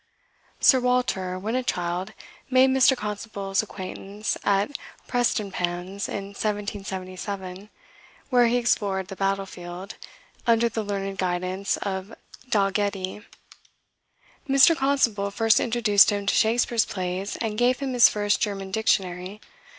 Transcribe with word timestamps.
Sir 0.59 0.79
Walter, 0.79 1.37
when 1.37 1.53
a 1.55 1.61
child, 1.61 2.13
made 2.49 2.71
Mr. 2.71 2.97
Constable's 2.97 3.61
acquaintance 3.61 4.35
at 4.43 4.71
Prestonpans 5.07 6.09
in 6.09 6.29
1777, 6.33 7.69
where 8.31 8.47
he 8.47 8.57
explored 8.57 9.09
the 9.09 9.15
battle 9.15 9.45
field 9.45 9.97
"under 10.47 10.69
the 10.69 10.81
learned 10.83 11.19
guidance 11.19 11.77
of 11.77 12.15
Dalgetty." 12.49 13.23
Mr. 14.49 14.75
Constable 14.75 15.29
first 15.29 15.59
introduced 15.59 16.09
him 16.09 16.25
to 16.25 16.33
Shakspeare's 16.33 16.83
plays, 16.85 17.35
and 17.37 17.55
gave 17.55 17.77
him 17.77 17.93
his 17.93 18.09
first 18.09 18.41
German 18.41 18.71
dictionary. 18.71 19.39